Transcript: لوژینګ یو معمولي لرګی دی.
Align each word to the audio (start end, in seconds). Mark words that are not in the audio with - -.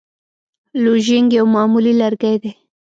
لوژینګ 0.83 1.29
یو 1.37 1.45
معمولي 1.55 1.93
لرګی 2.01 2.35
دی. 2.41 2.51